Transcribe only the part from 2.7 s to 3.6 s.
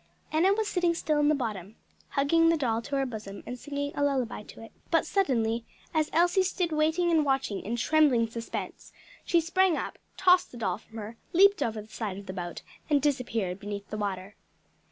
to her bosom and